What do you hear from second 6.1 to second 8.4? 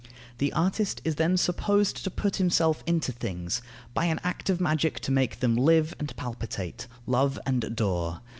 palpitate, love and adore.